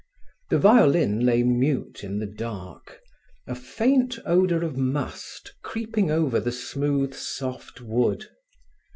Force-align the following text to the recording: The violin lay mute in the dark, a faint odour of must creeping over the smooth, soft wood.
The 0.49 0.57
violin 0.57 1.27
lay 1.27 1.43
mute 1.43 2.03
in 2.03 2.17
the 2.17 2.25
dark, 2.25 3.01
a 3.45 3.53
faint 3.53 4.17
odour 4.25 4.63
of 4.63 4.75
must 4.75 5.53
creeping 5.61 6.09
over 6.09 6.39
the 6.39 6.51
smooth, 6.51 7.13
soft 7.13 7.81
wood. 7.81 8.25